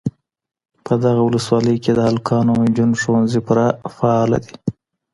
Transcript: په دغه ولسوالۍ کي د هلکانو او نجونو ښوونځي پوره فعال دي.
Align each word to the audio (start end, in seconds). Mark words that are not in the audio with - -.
په 0.85 0.93
دغه 1.03 1.21
ولسوالۍ 1.23 1.77
کي 1.83 1.91
د 1.95 1.99
هلکانو 2.09 2.51
او 2.55 2.63
نجونو 2.67 2.99
ښوونځي 3.01 3.39
پوره 3.45 3.67
فعال 3.95 4.31
دي. 4.43 4.53